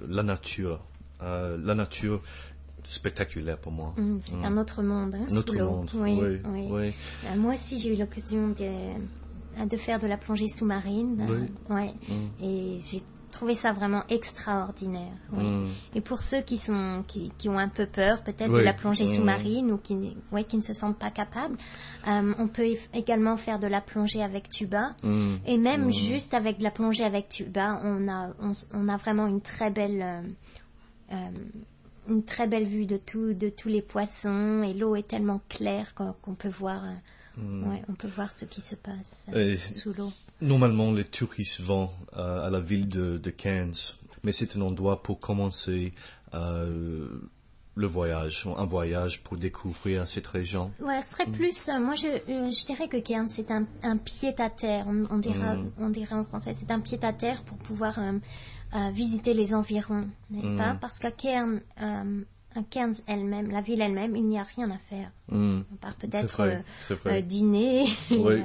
la 0.07 0.23
nature. 0.23 0.83
la 1.21 1.75
nature 1.75 2.21
spectaculaire 2.83 3.57
pour 3.57 3.71
moi. 3.71 3.93
Mm, 3.97 4.17
c'est 4.21 4.35
mm. 4.35 4.45
un 4.45 4.57
autre 4.57 4.83
monde, 4.83 5.15
hein, 5.15 5.25
sous 5.29 5.53
l'eau. 5.53 5.85
Oui, 5.95 6.39
oui. 6.45 6.93
Euh, 7.25 7.35
moi 7.37 7.53
aussi, 7.53 7.79
j'ai 7.79 7.93
eu 7.93 7.97
l'occasion 7.97 8.49
de, 8.49 9.65
de, 9.65 9.77
faire 9.77 9.99
de 9.99 10.07
la 10.07 10.17
plongée 10.17 10.47
sous-marine. 10.47 11.49
ouais. 11.69 11.93
Mm. 12.07 12.43
Et 12.43 12.79
j'ai 12.81 13.01
trouvé 13.29 13.55
ça 13.55 13.71
vraiment 13.71 14.03
extraordinaire. 14.09 15.13
Et 15.95 16.01
pour 16.01 16.19
ceux 16.19 16.41
qui, 16.41 16.57
sont, 16.57 17.03
qui, 17.07 17.31
qui 17.37 17.47
ont 17.49 17.57
un 17.57 17.69
peu 17.69 17.85
peur 17.85 18.23
peut-être 18.23 18.51
de 18.51 18.57
la 18.57 18.73
plongée 18.73 19.05
sous-marine 19.05 19.71
ou 19.71 19.77
qui, 19.77 19.95
ouais, 20.31 20.43
qui 20.43 20.57
ne 20.57 20.61
se 20.61 20.73
sentent 20.73 20.99
pas 20.99 21.11
capables, 21.11 21.57
euh, 22.07 22.33
on 22.37 22.47
peut 22.47 22.67
également 22.93 23.37
faire 23.37 23.59
de 23.59 23.67
la 23.67 23.81
plongée 23.81 24.23
avec 24.23 24.49
tuba. 24.49 24.95
Et 25.45 25.57
même 25.57 25.91
juste 25.91 26.33
avec 26.33 26.59
de 26.59 26.63
la 26.63 26.71
plongée 26.71 27.03
avec 27.03 27.29
tuba, 27.29 27.79
on 27.83 28.07
a, 28.07 28.33
on, 28.73 28.89
a 28.89 28.97
vraiment 28.97 29.27
une 29.27 29.41
très 29.41 29.71
belle... 29.71 30.33
Euh, 31.11 31.29
une 32.09 32.23
très 32.23 32.47
belle 32.47 32.67
vue 32.67 32.85
de, 32.85 32.97
tout, 32.97 33.33
de 33.33 33.49
tous 33.49 33.69
les 33.69 33.81
poissons 33.81 34.63
et 34.63 34.73
l'eau 34.73 34.95
est 34.95 35.07
tellement 35.07 35.41
claire 35.49 35.93
qu'on 35.93 36.35
peut 36.35 36.49
voir. 36.49 36.83
Euh, 36.83 37.41
hmm. 37.41 37.77
on 37.87 37.93
peut 37.93 38.09
voir 38.13 38.33
ce 38.33 38.45
qui 38.45 38.61
se 38.61 38.75
passe 38.75 39.29
euh, 39.33 39.57
sous 39.57 39.93
l'eau. 39.93 40.09
Normalement, 40.41 40.91
les 40.91 41.05
touristes 41.05 41.61
vont 41.61 41.89
euh, 42.17 42.45
à 42.45 42.49
la 42.49 42.59
ville 42.59 42.89
de, 42.89 43.29
Cairns, 43.29 43.95
mais 44.23 44.31
c'est 44.31 44.57
un 44.57 44.61
endroit 44.61 45.01
pour 45.03 45.19
commencer 45.19 45.93
le 47.75 47.87
voyage, 47.87 48.45
un 48.57 48.65
voyage 48.65 49.23
pour 49.23 49.37
découvrir 49.37 50.05
cette 50.05 50.27
région. 50.27 50.71
Ouais, 50.81 51.01
ce 51.01 51.11
serait 51.11 51.27
hmm. 51.27 51.31
plus, 51.31 51.69
moi 51.79 51.95
je, 51.95 52.65
dirais 52.65 52.89
que 52.89 52.97
Cairns 52.97 53.29
c'est 53.29 53.51
un, 53.51 53.97
pied 53.97 54.33
à 54.37 54.49
terre, 54.49 54.85
on, 54.87 55.17
dira, 55.19 55.55
hmm. 55.55 55.71
on 55.77 55.89
dirait 55.89 56.15
en 56.15 56.25
français, 56.25 56.53
c'est 56.53 56.71
un 56.71 56.81
pied 56.81 56.99
à 57.03 57.13
terre 57.13 57.43
pour 57.43 57.57
pouvoir 57.57 57.99
visiter 58.91 59.33
les 59.33 59.53
environs, 59.53 60.07
n'est-ce 60.29 60.53
pas? 60.55 60.73
Mm. 60.73 60.79
Parce 60.79 60.99
qu'à 60.99 61.11
Cairn, 61.11 61.61
euh, 61.81 62.21
à 62.55 62.63
Cairns 62.63 62.93
elle-même, 63.07 63.51
la 63.51 63.61
ville 63.61 63.81
elle-même, 63.81 64.15
il 64.15 64.25
n'y 64.25 64.39
a 64.39 64.43
rien 64.43 64.69
à 64.71 64.77
faire. 64.77 65.11
Mm. 65.29 65.61
On 65.71 65.75
part 65.75 65.95
peut-être 65.95 66.39
euh, 66.41 66.59
euh, 67.05 67.21
dîner. 67.21 67.85
Oui. 68.11 68.41
euh, 68.41 68.43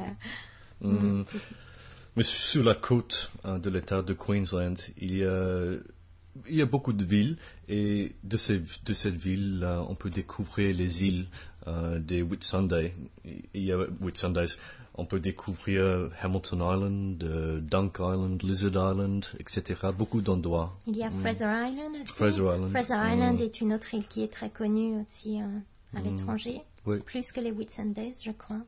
Mm. 0.81 1.23
Mais 2.17 2.23
sur 2.23 2.63
la 2.63 2.75
côte 2.75 3.33
hein, 3.43 3.59
de 3.59 3.71
l'État 3.71 4.03
de 4.03 4.13
Queensland, 4.13 4.77
il 4.99 5.17
y 5.17 5.25
a, 5.25 5.73
il 6.49 6.55
y 6.55 6.63
a 6.63 6.67
beaucoup 6.67 6.93
de 6.93 7.05
villes 7.05 7.37
et 7.69 8.15
de, 8.23 8.37
ces, 8.37 8.61
de 8.85 8.93
cette 8.93 9.17
ville, 9.17 9.59
là, 9.59 9.85
on 9.89 9.95
peut 9.97 10.11
découvrir 10.11 10.77
les 10.77 11.05
îles 11.05 11.27
euh, 11.67 11.99
des 11.99 12.23
Whitsunday. 12.23 12.95
Il 13.25 13.65
y 13.65 13.73
a 13.73 13.79
Whitsundays. 14.01 14.57
On 14.97 15.07
peut 15.07 15.19
découvrir 15.19 16.11
Hamilton 16.23 16.59
Island, 16.61 17.23
euh, 17.25 17.61
Dunk 17.61 17.95
Island, 17.99 18.41
Lizard 18.45 18.93
Island, 18.93 19.27
etc. 19.41 19.89
Beaucoup 19.97 20.21
d'endroits. 20.21 20.77
Il 20.87 20.97
y 20.97 21.03
a 21.03 21.11
Fraser 21.11 21.47
Island 21.47 21.95
aussi. 22.01 22.03
Mm. 22.03 22.15
Fraser 22.15 22.43
Island. 22.43 22.69
Fraser 22.71 22.95
Island 22.95 23.41
Mm. 23.41 23.43
est 23.43 23.61
une 23.61 23.73
autre 23.75 23.93
île 23.95 24.07
qui 24.07 24.23
est 24.23 24.33
très 24.33 24.51
connue 24.51 25.01
aussi 25.01 25.41
euh, 25.43 25.47
à 25.97 26.01
Mm. 26.01 26.05
l'étranger, 26.05 26.61
Oui. 26.87 26.99
plus 27.01 27.33
que 27.33 27.41
les 27.41 27.51
Whitsundays, 27.51 28.13
je 28.25 28.31
crois. 28.31 28.61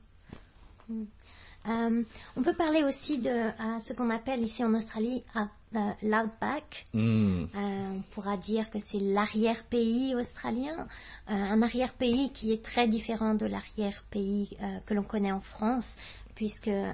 Euh, 1.69 2.03
on 2.37 2.43
peut 2.43 2.55
parler 2.55 2.85
aussi 2.85 3.19
de 3.19 3.51
à 3.59 3.81
ce 3.81 3.93
qu'on 3.93 4.11
appelle 4.11 4.43
ici 4.43 4.65
en 4.65 4.73
Australie 4.75 5.25
euh, 5.37 5.79
l'outback. 6.03 6.85
Mm. 6.95 7.45
Euh, 7.45 7.47
on 7.55 8.03
pourra 8.13 8.37
dire 8.37 8.71
que 8.71 8.79
c'est 8.79 9.01
l'arrière-pays 9.01 10.15
australien, 10.15 10.87
Euh, 11.29 11.35
un 11.35 11.61
arrière-pays 11.63 12.31
qui 12.33 12.53
est 12.53 12.63
très 12.65 12.87
différent 12.87 13.35
de 13.35 13.47
l'arrière-pays 13.47 14.57
euh, 14.63 14.79
que 14.87 14.95
l'on 14.95 15.03
connaît 15.03 15.33
en 15.33 15.41
France, 15.41 15.97
puisque 16.37 16.69
euh, 16.69 16.93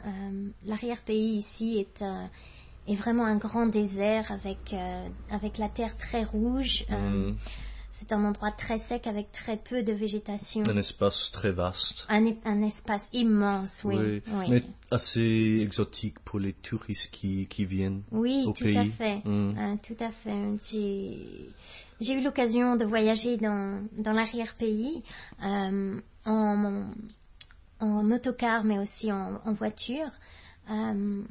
l'arrière-pays 0.64 1.36
ici 1.36 1.76
est, 1.78 2.00
euh, 2.02 2.24
est 2.88 2.94
vraiment 2.94 3.26
un 3.26 3.36
grand 3.36 3.66
désert 3.66 4.32
avec, 4.32 4.72
euh, 4.72 5.08
avec 5.30 5.58
la 5.58 5.68
terre 5.68 5.96
très 5.96 6.24
rouge. 6.24 6.86
Euh, 6.90 7.32
Mm. 7.32 7.36
C'est 7.94 8.11
un 8.12 8.25
endroit 8.25 8.50
très 8.50 8.78
sec 8.78 9.06
avec 9.06 9.32
très 9.32 9.58
peu 9.58 9.82
de 9.82 9.92
végétation. 9.92 10.62
Un 10.66 10.78
espace 10.78 11.30
très 11.30 11.52
vaste. 11.52 12.06
Un, 12.08 12.25
un 12.46 12.62
espace 12.62 13.06
immense, 13.12 13.82
oui. 13.84 14.22
oui. 14.26 14.46
Mais 14.49 14.62
assez 14.90 15.58
exotique 15.61 16.18
pour 16.20 16.38
les 16.40 16.54
touristes 16.54 17.11
qui, 17.11 17.46
qui 17.49 17.66
viennent. 17.66 18.02
Oui, 18.11 18.44
au 18.46 18.52
tout 18.52 18.64
pays. 18.64 18.78
à 18.78 18.87
fait. 18.87 19.16
Mm. 19.26 19.54
Euh, 19.58 19.76
tout 19.87 20.02
à 20.02 20.11
fait. 20.11 20.56
J'ai, 20.64 21.50
j'ai 22.00 22.14
eu 22.14 22.22
l'occasion 22.25 22.76
de 22.76 22.87
voyager 22.87 23.37
dans, 23.37 23.87
dans 23.99 24.12
l'arrière-pays 24.12 25.02
euh, 25.44 26.00
en, 26.25 26.87
en 27.78 28.11
autocar, 28.11 28.64
mais 28.64 28.78
aussi 28.78 29.12
en, 29.12 29.38
en 29.44 29.52
voiture. 29.52 30.08
Euh, 30.70 31.22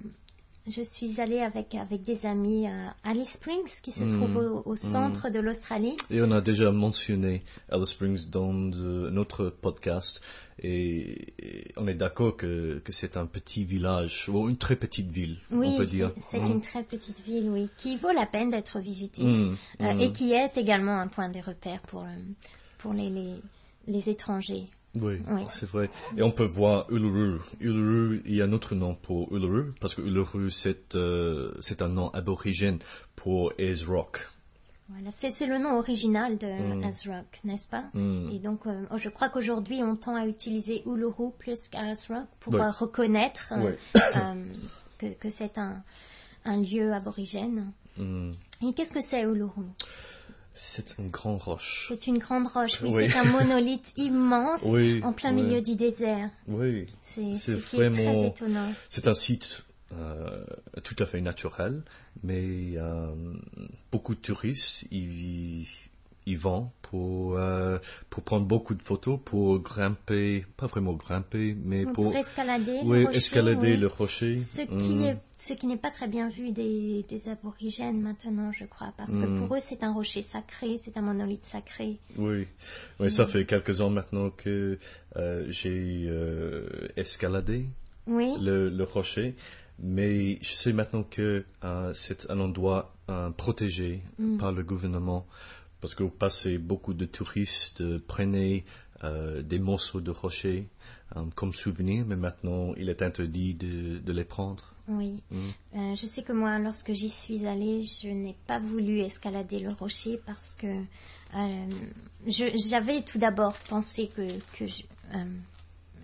je 0.67 0.81
suis 0.83 1.19
allée 1.19 1.39
avec, 1.39 1.73
avec 1.75 2.03
des 2.03 2.25
amis 2.25 2.67
à 2.67 2.95
Alice 3.03 3.31
Springs, 3.33 3.81
qui 3.81 3.91
se 3.91 4.03
Mm. 4.03 4.17
trouve 4.17 4.35
au, 4.37 4.61
au 4.65 4.75
centre 4.75 5.29
de 5.29 5.39
l'Australie. 5.39 5.97
Et 6.11 6.21
on 6.21 6.31
a 6.31 6.41
déjà 6.41 6.71
mentionné 6.71 7.43
Alice 7.69 7.89
Springs 7.89 8.29
dans 8.29 8.53
de- 8.53 9.09
notre 9.09 9.49
podcast 9.49 10.21
et, 10.63 11.33
et 11.39 11.73
on 11.77 11.87
est 11.87 11.95
d'accord 11.95 12.37
que, 12.37 12.79
que 12.83 12.91
c'est 12.91 13.17
un 13.17 13.25
petit 13.25 13.63
village 13.63 14.29
ou 14.29 14.47
une 14.49 14.57
très 14.57 14.75
petite 14.75 15.09
ville, 15.09 15.37
Oui, 15.51 15.69
on 15.73 15.77
peut 15.77 15.85
dire. 15.85 16.11
c'est 16.19 16.39
Mm. 16.39 16.51
une 16.51 16.61
très 16.61 16.83
petite 16.83 17.19
ville, 17.25 17.49
oui, 17.49 17.67
qui 17.77 17.97
vaut 17.97 18.11
la 18.11 18.25
peine 18.27 18.51
d'être 18.51 18.79
visitée. 18.79 19.23
Euh, 19.23 19.97
et 19.99 20.11
qui 20.11 20.33
est 20.33 20.57
également 20.57 20.99
un 20.99 21.07
point 21.07 21.29
de 21.29 21.39
repère 21.39 21.81
pour, 21.81 22.01
euh, 22.03 22.15
pour 22.77 22.93
les, 22.93 23.09
les, 23.09 23.35
les 23.87 24.09
étrangers. 24.09 24.67
Oui, 24.95 25.21
Oui. 25.29 25.41
c'est 25.49 25.67
vrai. 25.69 25.89
Et 26.17 26.21
on 26.21 26.31
peut 26.31 26.45
voir 26.45 26.91
Uluru. 26.91 27.39
Uluru, 27.61 28.21
il 28.25 28.35
y 28.35 28.41
a 28.41 28.45
un 28.45 28.51
autre 28.51 28.75
nom 28.75 28.93
pour 28.93 29.33
Uluru 29.33 29.73
parce 29.79 29.95
que 29.95 30.01
Uluru 30.01 30.51
c'est 30.51 30.95
euh, 30.95 31.53
un 31.79 31.87
nom 31.87 32.09
aborigène 32.09 32.79
pour 33.15 33.53
Ayers 33.57 33.85
Rock. 33.87 34.27
Voilà, 34.89 35.09
c'est, 35.11 35.45
le 35.47 35.57
nom 35.57 35.77
original 35.77 36.37
de 36.37 36.47
Mm. 36.47 36.83
Azrock, 36.83 37.39
n'est-ce 37.45 37.69
pas? 37.69 37.85
Mm. 37.93 38.29
Et 38.31 38.39
donc, 38.39 38.67
euh, 38.67 38.83
je 38.97 39.09
crois 39.09 39.29
qu'aujourd'hui, 39.29 39.81
on 39.81 39.95
tend 39.95 40.15
à 40.15 40.25
utiliser 40.25 40.83
Uluru 40.85 41.31
plus 41.39 41.69
qu'Azrock 41.69 42.25
pour 42.41 42.55
euh, 42.55 42.69
reconnaître 42.71 43.53
euh, 43.55 44.45
que, 44.97 45.13
que 45.13 45.29
c'est 45.29 45.57
un, 45.57 45.81
un 46.43 46.61
lieu 46.61 46.91
aborigène. 46.93 47.71
Mm. 47.97 48.31
Et 48.67 48.73
qu'est-ce 48.73 48.91
que 48.91 49.01
c'est 49.01 49.23
Uluru? 49.23 49.63
C'est 50.53 50.97
une 50.97 51.09
grande 51.09 51.39
roche. 51.41 51.85
C'est 51.87 52.07
une 52.07 52.17
grande 52.17 52.45
roche, 52.47 52.81
oui, 52.81 52.89
Oui. 52.91 53.09
c'est 53.09 53.17
un 53.17 53.23
monolithe 53.23 53.93
immense 53.97 54.63
Oui, 54.65 55.01
en 55.03 55.13
plein 55.13 55.33
oui. 55.33 55.43
milieu 55.43 55.61
du 55.61 55.75
désert. 55.75 56.29
Oui, 56.47 56.87
C'est, 57.01 57.33
ce 57.33 57.51
est 57.53 57.61
très 57.61 57.89
vraiment- 57.89 58.25
étonnant. 58.27 58.73
C'est 58.89 59.07
un 59.07 59.13
site 59.13 59.63
euh, 59.93 60.43
tout 60.83 60.95
à 60.99 61.05
fait 61.05 61.21
naturel, 61.21 61.83
mais 62.23 62.73
euh, 62.77 63.13
beaucoup 63.91 64.13
de 64.15 64.19
touristes 64.19 64.83
y, 64.91 65.67
y 66.27 66.35
vont 66.35 66.71
pour, 66.83 67.37
euh, 67.37 67.77
pour 68.09 68.21
prendre 68.23 68.45
beaucoup 68.45 68.75
de 68.75 68.81
photos, 68.83 69.19
pour 69.23 69.59
grimper, 69.59 70.45
pas 70.57 70.67
vraiment 70.67 70.93
grimper, 70.93 71.55
mais 71.63 71.83
Pour, 71.85 71.93
pour 72.05 72.15
escalader, 72.15 72.81
le 72.83 72.87
oui, 72.89 73.05
rocher, 73.05 73.17
escalader 73.17 73.71
oui. 73.73 73.77
le 73.77 73.87
rocher. 73.87 74.37
Ce 74.37 74.61
Mm. 74.61 74.77
qui, 74.77 75.03
est, 75.03 75.17
ce 75.39 75.53
qui 75.53 75.65
n'est 75.67 75.77
pas 75.77 75.89
très 75.91 76.07
bien 76.07 76.29
vu 76.29 76.51
des, 76.51 77.05
des 77.09 77.29
aborigènes 77.29 78.01
maintenant, 78.01 78.51
je 78.51 78.65
crois, 78.65 78.93
parce 78.97 79.15
que 79.15 79.25
Mm. 79.25 79.39
pour 79.39 79.55
eux 79.55 79.59
c'est 79.59 79.83
un 79.83 79.93
rocher 79.93 80.21
sacré, 80.21 80.77
c'est 80.77 80.95
un 80.97 81.01
monolithe 81.01 81.43
sacré. 81.45 81.97
Oui, 82.17 82.47
oui 82.99 83.11
ça 83.11 83.25
fait 83.25 83.45
quelques 83.45 83.81
ans 83.81 83.89
maintenant 83.89 84.29
que 84.29 84.77
euh, 85.17 85.45
j'ai 85.49 86.05
euh, 86.07 86.67
escaladé 86.97 87.65
Oui, 88.07 88.33
le, 88.39 88.69
le 88.69 88.83
rocher, 88.83 89.35
mais 89.79 90.37
je 90.41 90.53
sais 90.53 90.73
maintenant 90.73 91.03
que 91.03 91.45
c'est 91.93 92.29
un 92.29 92.39
endroit 92.39 92.93
protégé 93.37 94.01
Mm. 94.19 94.37
par 94.37 94.51
le 94.51 94.63
gouvernement, 94.63 95.25
parce 95.81 95.95
qu'au 95.95 96.09
passé, 96.09 96.57
beaucoup 96.57 96.93
de 96.93 97.05
touristes 97.05 97.81
euh, 97.81 97.99
prenaient 98.07 98.63
euh, 99.03 99.41
des 99.41 99.57
morceaux 99.59 99.99
de 99.99 100.11
rocher 100.11 100.67
euh, 101.17 101.23
comme 101.35 101.53
souvenir, 101.53 102.05
mais 102.05 102.15
maintenant 102.15 102.73
il 102.77 102.87
est 102.89 103.01
interdit 103.01 103.55
de, 103.55 103.97
de 103.97 104.13
les 104.13 104.23
prendre. 104.23 104.73
oui. 104.87 105.21
Mm. 105.31 105.49
Euh, 105.75 105.95
je 105.95 106.05
sais 106.05 106.21
que 106.23 106.33
moi, 106.33 106.59
lorsque 106.59 106.93
j'y 106.93 107.09
suis 107.09 107.45
allée, 107.47 107.83
je 107.83 108.09
n'ai 108.09 108.35
pas 108.47 108.59
voulu 108.59 108.99
escalader 108.99 109.59
le 109.59 109.71
rocher 109.71 110.19
parce 110.25 110.55
que 110.55 110.67
euh, 111.35 111.69
j'avais 112.27 113.01
tout 113.01 113.17
d'abord 113.17 113.57
pensé 113.69 114.09
que, 114.09 114.27
que 114.57 114.65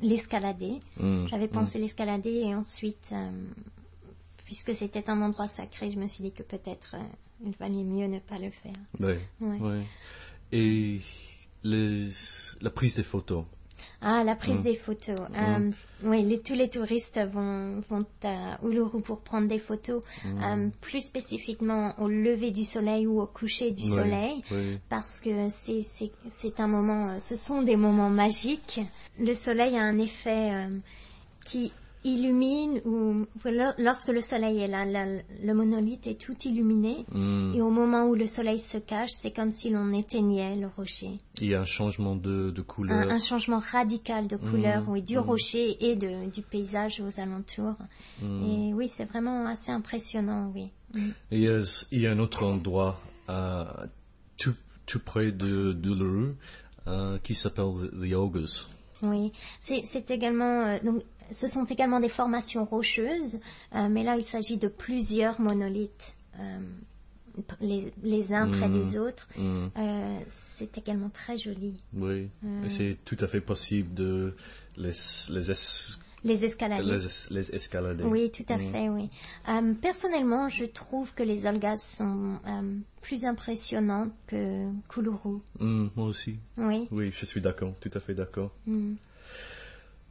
l'escalader. 0.02 0.80
Mm. 1.00 1.28
J'avais 1.28 1.48
Mm. 1.48 1.52
pensé 1.52 1.80
l'escalader 1.80 2.36
et 2.48 2.56
ensuite, 2.56 3.14
puisque 4.46 4.74
c'était 4.74 5.10
un 5.10 5.22
endroit 5.22 5.48
sacré, 5.48 5.92
je 5.92 6.00
me 6.00 6.08
suis 6.08 6.24
dit 6.24 6.32
que 6.32 6.44
peut-être 6.44 6.96
il 7.46 7.52
valait 7.60 7.84
mieux 7.84 8.08
ne 8.08 8.20
pas 8.20 8.40
le 8.40 8.50
faire. 8.52 8.74
Oui, 9.00 9.14
Ouais. 9.42 9.82
Et 10.52 11.00
les- 11.64 12.10
la 12.62 12.70
prise 12.70 12.96
des 12.96 13.04
photos. 13.04 13.44
Ah, 14.02 14.24
la 14.24 14.36
prise 14.36 14.60
Mm. 14.60 14.64
des 14.64 14.76
photos. 14.76 15.20
Mm. 15.30 15.36
Euh, 15.36 15.72
oui, 16.04 16.24
les- 16.24 16.40
tous 16.40 16.54
les 16.54 16.70
touristes 16.70 17.20
vont, 17.32 17.82
vont 17.90 18.06
à 18.24 18.60
Uluru 18.64 19.02
pour 19.02 19.22
prendre 19.22 19.48
des 19.48 19.58
photos, 19.60 20.04
Mm. 20.24 20.44
euh, 20.44 20.70
plus 20.82 21.02
spécifiquement 21.02 21.94
au 22.00 22.08
lever 22.08 22.52
du 22.52 22.64
soleil 22.64 23.08
ou 23.08 23.22
au 23.22 23.26
coucher 23.28 23.72
du 23.72 23.84
Oui, 23.84 23.90
soleil, 23.90 24.44
oui. 24.52 24.80
parce 24.90 25.20
que 25.20 25.50
c'est- 25.50 25.82
un 26.60 26.68
moment, 26.68 27.10
euh, 27.10 27.20
ce 27.20 27.36
sont 27.36 27.62
des 27.64 27.76
moments 27.76 28.10
magiques. 28.10 28.80
Le 29.20 29.34
soleil 29.36 29.76
a 29.78 29.82
un 29.84 29.98
effet 29.98 30.52
euh, 30.54 30.70
qui 31.46 31.72
illumine, 32.08 32.82
ou 32.86 33.26
lorsque 33.78 34.10
le 34.10 34.22
soleil 34.22 34.60
est 34.60 34.68
là, 34.68 34.86
la- 34.86 35.06
le 35.44 35.54
monolithe 35.54 36.08
est 36.08 36.20
tout 36.20 36.36
illuminé. 36.46 37.06
Mm. 37.12 37.54
Et 37.56 37.62
au 37.62 37.70
moment 37.70 38.06
où 38.08 38.16
le 38.16 38.26
soleil 38.28 38.60
se 38.60 38.78
cache, 38.78 39.12
c'est 39.12 39.32
comme 39.32 39.52
si 39.52 39.70
l'on 39.70 39.92
éteignait 39.92 40.56
le 40.56 40.68
rocher. 40.68 41.20
Il 41.42 41.48
y 41.48 41.56
a 41.56 41.62
un 41.62 41.66
changement 41.66 42.16
de, 42.16 42.52
de 42.52 42.62
couleur. 42.62 42.98
Un, 43.10 43.16
un 43.16 43.20
changement 43.20 43.60
radical 43.60 44.28
de 44.28 44.38
couleur, 44.38 44.84
Mhm, 44.84 44.90
oui, 44.90 45.02
du 45.02 45.18
mhm. 45.18 45.24
rocher 45.24 45.78
et 45.90 45.96
de, 45.96 46.30
du 46.32 46.42
paysage 46.42 47.00
aux 47.02 47.20
alentours. 47.20 47.76
Et 48.22 48.74
oui, 48.74 48.88
c'est 48.88 49.06
vraiment 49.06 49.46
assez 49.46 49.72
impressionnant, 49.72 50.52
oui. 50.56 50.72
Il 51.32 51.40
y, 51.40 51.48
a, 51.50 51.60
il 51.92 52.00
y 52.02 52.08
a 52.08 52.12
un 52.12 52.20
autre 52.20 52.44
endroit 52.46 53.00
euh, 53.30 53.66
tout, 54.38 54.56
tout 54.86 55.00
près 55.00 55.32
de 55.32 55.74
d'Uluru 55.74 56.36
euh, 56.88 57.18
qui 57.20 57.36
s'appelle 57.36 57.90
The 57.92 58.14
Ogres. 58.14 58.70
Oui, 59.04 59.32
c'est 59.60 59.82
c'est 59.86 60.10
également 60.10 60.66
euh, 60.66 60.78
donc 60.84 61.04
ce 61.32 61.48
sont 61.48 61.66
également 61.66 62.00
des 62.00 62.10
formations 62.10 62.66
rocheuses, 62.66 63.40
euh, 63.76 63.88
mais 63.90 64.04
là 64.04 64.16
il 64.18 64.24
s'agit 64.26 64.58
de 64.58 64.68
plusieurs 64.68 65.40
monolithes, 65.42 66.16
euh, 66.40 66.60
les, 67.62 67.94
les 68.04 68.34
uns 68.34 68.50
près 68.50 68.68
des 68.70 68.98
autres. 68.98 69.28
Mm. 69.38 69.68
Euh, 69.78 70.20
c'est 70.54 70.78
également 70.78 71.10
très 71.10 71.38
joli. 71.38 71.76
Oui, 71.94 72.30
Mm. 72.42 72.70
c'est 72.70 72.98
tout 73.06 73.18
à 73.20 73.28
fait 73.28 73.42
possible 73.42 73.94
de 73.94 74.34
les, 74.76 74.92
les, 75.30 75.52
es- 75.52 75.98
Les 76.24 76.44
es- 76.44 76.46
escalader. 77.56 78.04
Oui, 78.04 78.32
tout 78.32 78.46
à 78.50 78.58
Mm. 78.58 78.72
fait, 78.72 78.90
oui. 78.90 79.10
Euh, 79.50 79.74
personnellement, 79.80 80.50
je 80.50 80.66
trouve 80.66 81.14
que 81.14 81.22
les 81.24 81.46
Olgas 81.46 81.78
sont 81.78 82.40
plus 83.02 83.24
impressionnantes 83.26 84.12
que 84.26 84.68
Kuluru. 84.90 85.40
Mm, 85.60 85.88
moi 85.96 86.08
aussi. 86.08 86.40
Oui. 86.58 86.88
Oui, 86.92 87.12
je 87.18 87.26
suis 87.26 87.40
d'accord, 87.40 87.74
tout 87.80 87.92
à 87.94 88.00
fait 88.00 88.16
d'accord. 88.16 88.52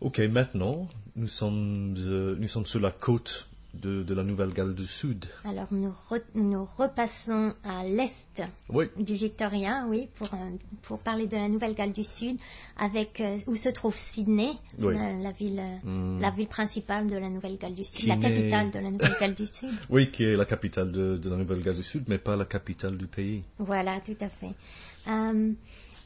Ok, 0.00 0.18
maintenant, 0.20 0.88
nous 1.16 1.26
sommes, 1.26 1.94
euh, 1.98 2.36
nous 2.38 2.48
sommes 2.48 2.66
sur 2.66 2.80
la 2.80 2.90
côte 2.90 3.48
de, 3.72 4.02
de 4.02 4.14
la 4.14 4.22
Nouvelle-Galles 4.22 4.74
du 4.74 4.86
Sud. 4.86 5.24
Alors 5.44 5.68
nous, 5.70 5.92
re- 6.10 6.22
nous 6.34 6.66
repassons 6.76 7.54
à 7.64 7.82
l'est 7.84 8.42
Oui, 8.68 8.86
du 8.98 9.14
Victoria, 9.14 9.84
oui, 9.88 10.08
pour, 10.16 10.32
euh, 10.34 10.36
pour 10.82 10.98
parler 10.98 11.26
de 11.26 11.36
la 11.36 11.48
Nouvelle-Galles 11.48 11.92
du 11.92 12.02
Sud, 12.04 12.36
avec 12.78 13.20
euh, 13.20 13.38
où 13.46 13.54
se 13.54 13.68
trouve 13.70 13.96
Sydney, 13.96 14.52
Oui. 14.78 14.94
la, 14.94 15.12
la 15.14 15.30
ville, 15.32 15.62
Hmm. 15.82 16.20
la 16.20 16.30
ville 16.30 16.46
principale 16.48 17.06
de 17.06 17.16
la 17.16 17.28
Nouvelle-Galles 17.30 17.74
du 17.74 17.84
Sud, 17.84 18.00
Qui 18.00 18.06
la 18.06 18.16
capitale 18.18 18.70
de 18.70 18.78
la 18.78 18.90
Nouvelle-Galles 18.90 19.34
du 19.34 19.46
Sud. 19.46 19.70
oui, 19.90 20.10
qui 20.10 20.24
est 20.24 20.36
la 20.36 20.44
capitale 20.44 20.92
de, 20.92 21.16
de 21.16 21.30
la 21.30 21.36
Nouvelle-Galles 21.36 21.76
du 21.76 21.82
Sud, 21.82 22.04
mais 22.08 22.18
pas 22.18 22.36
la 22.36 22.44
capitale 22.44 22.96
du 22.98 23.06
pays. 23.06 23.42
Voilà, 23.58 24.00
tout 24.00 24.16
à 24.20 24.28
fait. 24.28 24.54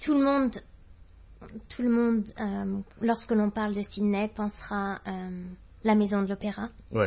Tout 0.02 0.14
le 0.14 0.24
monde, 0.24 0.56
tout 1.68 1.82
le 1.82 1.90
monde, 1.90 2.24
euh, 2.40 2.78
lorsque 3.00 3.32
l'on 3.32 3.50
parle 3.50 3.74
de 3.74 3.82
Sydney, 3.82 4.28
pensera 4.28 5.00
euh, 5.06 5.44
la 5.84 5.94
maison 5.94 6.22
de 6.22 6.28
l'opéra. 6.28 6.68
Oui, 6.92 7.06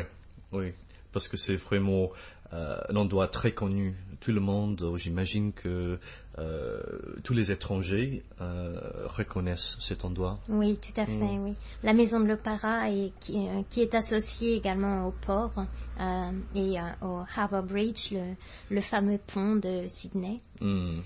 oui, 0.52 0.74
parce 1.12 1.28
que 1.28 1.38
c'est 1.38 1.56
vraiment 1.56 2.10
euh, 2.54 2.78
un 2.90 2.96
endroit 2.96 3.28
très 3.28 3.52
connu. 3.54 3.96
Tout 4.20 4.32
le 4.32 4.40
monde, 4.40 4.82
euh, 4.84 4.96
j'imagine 4.98 5.52
que 5.54 6.00
euh, 6.40 6.82
tous 7.24 7.34
les 7.34 7.52
étrangers 7.52 8.24
reconnaissent 8.40 9.78
cet 9.80 10.04
endroit. 10.06 10.40
Oui, 10.50 10.78
tout 10.78 11.00
à 11.00 11.06
fait, 11.06 11.12
Mm. 11.38 11.44
oui. 11.44 11.54
La 11.84 11.94
maison 11.94 12.20
de 12.20 12.25
l'opéra 12.25 12.88
qui, 13.20 13.48
qui 13.70 13.82
est 13.82 13.94
associée 13.94 14.56
également 14.56 15.08
au 15.08 15.12
port 15.12 15.54
et 16.56 16.75
au 17.02 17.20
Harbour 17.36 17.63
Bridge, 17.63 18.12
le, 18.12 18.34
le 18.72 18.82
fameux 18.82 19.20
pont 19.28 19.56
de 19.56 19.86
Sydney. 19.88 20.40
Hmm. 20.62 21.02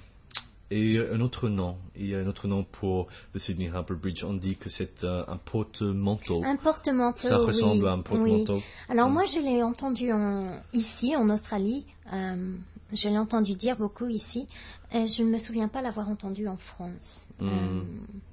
Et 0.69 0.99
un 0.99 1.21
autre 1.21 1.47
nom, 1.47 1.77
il 1.95 2.07
y 2.07 2.15
a 2.15 2.19
un 2.19 2.27
autre 2.27 2.47
nom 2.47 2.63
pour 2.63 3.07
le 3.33 3.39
Sydney 3.39 3.69
Harbour 3.73 3.95
Bridge. 3.95 4.23
On 4.25 4.33
dit 4.33 4.57
que 4.57 4.69
c'est 4.69 5.05
un, 5.05 5.23
un 5.27 5.37
porte-manteau. 5.37 6.43
Un 6.43 6.57
porte-manteau. 6.57 7.27
Ça 7.27 7.39
oui, 7.39 7.45
ressemble 7.47 7.87
à 7.87 7.91
un 7.91 7.97
oui. 7.97 8.03
porte-manteau. 8.03 8.61
Alors 8.89 9.09
moi, 9.09 9.25
je 9.25 9.39
l'ai 9.39 9.63
entendu 9.63 10.11
en, 10.11 10.61
ici, 10.73 11.15
en 11.15 11.29
Australie. 11.29 11.85
Euh, 12.11 12.53
je 12.91 13.09
l'ai 13.09 13.17
entendu 13.17 13.53
dire 13.53 13.77
beaucoup 13.77 14.07
ici. 14.07 14.47
Euh, 14.93 15.07
je 15.07 15.23
ne 15.23 15.29
me 15.29 15.39
souviens 15.39 15.69
pas 15.69 15.81
l'avoir 15.81 16.09
entendu 16.09 16.47
en 16.47 16.57
France. 16.57 17.29
Mm. 17.39 17.81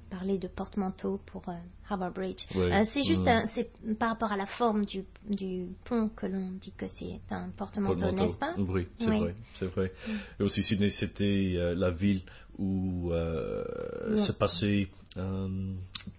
Parler 0.09 0.37
de 0.37 0.47
porte-manteau 0.47 1.19
pour 1.25 1.47
euh, 1.49 1.53
Harbour 1.89 2.11
Bridge. 2.11 2.45
Ouais. 2.55 2.71
Euh, 2.73 2.81
c'est 2.85 3.03
juste 3.03 3.25
Mm. 3.25 3.45
c'est 3.45 3.69
par 3.99 4.09
rapport 4.09 4.31
à 4.31 4.37
la 4.37 4.45
forme 4.45 4.85
du, 4.85 5.03
du 5.29 5.67
pont 5.83 6.09
que 6.09 6.25
l'on 6.25 6.51
dit 6.51 6.71
que 6.77 6.87
c'est 6.87 7.19
un 7.31 7.49
porte-manteau, 7.49 8.11
n'est-ce 8.11 8.37
pas? 8.39 8.53
Oui, 8.57 8.87
c'est 8.99 9.09
Oui. 9.09 9.19
vrai, 9.19 9.35
c'est 9.53 9.65
vrai. 9.67 9.91
Et 10.39 10.43
aussi 10.43 10.63
Sydney, 10.63 10.89
c'était 10.89 11.53
euh, 11.55 11.75
la 11.75 11.91
ville 11.91 12.21
où 12.57 13.11
euh, 13.11 13.63
Ouais. 14.11 14.17
se 14.17 14.31
passaient 14.31 14.87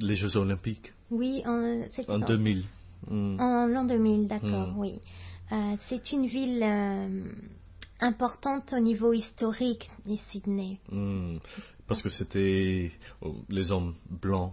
les 0.00 0.14
Jeux 0.16 0.36
Olympiques 0.36 0.92
Oui, 1.10 1.42
en, 1.46 1.82
c'était 1.86 2.10
en 2.10 2.22
en- 2.22 2.26
2000. 2.26 2.64
Hmm. 3.08 3.38
En 3.38 3.66
l'an 3.66 3.84
2000, 3.84 4.26
d'accord, 4.26 4.72
Mm. 4.74 4.78
oui. 4.78 5.00
C'est 5.78 6.10
une 6.12 6.26
ville 6.26 6.62
importante 8.00 8.72
au 8.72 8.80
niveau 8.80 9.12
historique 9.12 9.90
de 10.06 10.16
Sydney. 10.16 10.78
Hmm. 10.90 11.38
Parce 11.86 12.02
que 12.02 12.10
c'était 12.10 12.90
oh, 13.22 13.36
les 13.48 13.72
hommes 13.72 13.94
blancs 14.10 14.52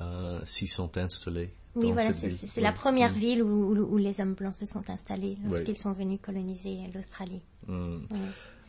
euh, 0.00 0.40
s'y 0.44 0.66
sont 0.66 0.96
installés. 0.96 1.50
Oui, 1.76 1.90
voilà, 1.92 2.12
c'est 2.12 2.60
la 2.60 2.72
première 2.72 3.12
Hmm. 3.14 3.18
ville 3.18 3.42
où, 3.42 3.96
les 3.96 4.20
hommes 4.20 4.34
blancs 4.34 4.54
se 4.54 4.66
sont 4.66 4.88
installés 4.88 5.36
lorsqu'ils 5.44 5.72
Oui. 5.72 5.78
sont 5.78 5.92
venus 5.92 6.20
coloniser 6.22 6.78
l'Australie. 6.94 7.42
Hmm. 7.66 7.98
Oui. 8.10 8.18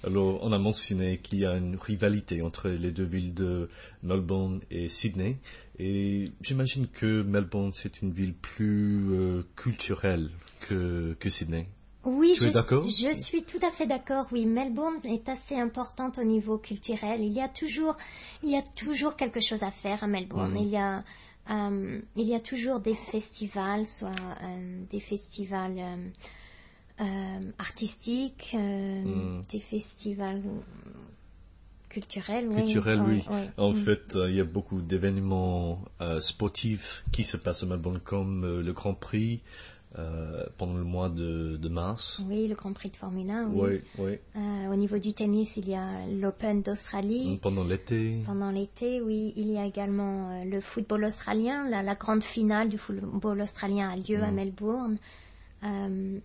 Alors, 0.03 0.39
on 0.43 0.51
a 0.51 0.59
mentionné 0.59 1.17
qu'il 1.19 1.39
y 1.39 1.45
a 1.45 1.55
une 1.57 1.77
rivalité 1.77 2.41
entre 2.43 2.69
les 2.69 2.91
deux 2.91 3.05
villes 3.05 3.33
de 3.33 3.69
Melbourne 4.03 4.61
et 4.69 4.87
Sydney. 4.87 5.37
Et 5.79 6.25
j'imagine 6.41 6.87
que 6.87 7.23
Melbourne, 7.23 7.71
c'est 7.73 8.01
une 8.01 8.11
ville 8.11 8.33
plus 8.35 9.11
euh, 9.11 9.43
culturelle 9.55 10.29
que, 10.61 11.15
que 11.19 11.29
Sydney. 11.29 11.67
Oui, 12.05 12.33
Tu 12.35 12.41
je, 12.43 12.47
es 12.47 12.51
d'accord 12.51 12.89
suis- 12.89 13.07
je 13.07 13.13
suis 13.13 13.43
tout 13.43 13.59
à 13.65 13.71
fait 13.71 13.87
d'accord. 13.87 14.27
Oui, 14.31 14.45
Melbourne 14.45 14.97
est 15.05 15.27
assez 15.27 15.55
importante 15.55 16.19
au 16.19 16.23
niveau 16.23 16.57
culturel. 16.57 17.21
Il 17.21 17.33
y 17.33 17.41
a 17.41 17.47
toujours, 17.49 17.97
il 18.43 18.51
y 18.51 18.55
a 18.55 18.61
toujours 18.61 19.15
quelque 19.15 19.39
chose 19.39 19.63
à 19.63 19.71
faire 19.71 20.03
à 20.03 20.07
Melbourne. 20.07 20.51
Mhm. 20.51 20.57
Il 20.63 20.69
y 20.69 20.77
a, 20.77 21.03
euh, 21.49 21.99
il 22.15 22.27
y 22.27 22.35
a 22.35 22.39
toujours 22.39 22.79
des 22.79 22.95
festivals, 22.95 23.87
soit 23.87 24.11
euh, 24.43 24.83
des 24.91 24.99
festivals 24.99 25.79
euh, 26.99 27.51
artistiques, 27.57 28.55
Mhm. 28.55 29.41
des 29.51 29.59
festivals 29.59 30.43
culturels. 31.89 32.47
oui. 32.49 32.55
Culturels, 32.55 33.01
oui. 33.01 33.23
oui. 33.29 33.49
En 33.57 33.71
Mm. 33.71 33.75
fait, 33.75 34.17
il 34.29 34.35
y 34.35 34.41
a 34.41 34.43
beaucoup 34.45 34.81
d'événements 34.81 35.79
sportifs 36.19 37.03
qui 37.11 37.23
se 37.23 37.37
passent 37.37 37.63
à 37.63 37.65
Melbourne, 37.65 37.99
comme 38.03 38.61
le 38.61 38.73
Grand 38.73 38.93
Prix 38.93 39.41
euh, 39.97 40.43
pendant 40.57 40.73
le 40.75 40.83
mois 40.83 41.09
de, 41.09 41.57
de 41.57 41.69
mars. 41.69 42.21
Oui, 42.27 42.47
le 42.47 42.55
Grand 42.55 42.73
Prix 42.73 42.89
de 42.89 42.97
Formule 42.97 43.29
1. 43.29 43.47
Oui. 43.47 43.69
Oui, 43.69 43.79
oui. 43.99 44.17
Euh, 44.35 44.71
au 44.71 44.75
niveau 44.75 44.97
du 44.97 45.13
tennis, 45.13 45.55
il 45.57 45.69
y 45.69 45.75
a 45.75 46.05
l'Open 46.07 46.61
d'Australie. 46.61 47.39
Pendant 47.41 47.63
l'été. 47.63 48.21
Pendant 48.25 48.51
l'été, 48.51 49.01
oui, 49.01 49.33
il 49.35 49.49
y 49.51 49.57
a 49.57 49.65
également 49.65 50.31
euh, 50.31 50.43
le 50.45 50.59
football 50.61 51.05
australien. 51.05 51.69
La, 51.69 51.81
la 51.83 51.95
grande 51.95 52.23
finale 52.23 52.69
du 52.69 52.77
football 52.77 53.41
australien 53.41 53.89
a 53.89 53.95
lieu 53.95 54.21
à 54.21 54.31
Mm. 54.31 54.35
Melbourne. 54.35 54.97
Euh, 55.63 56.19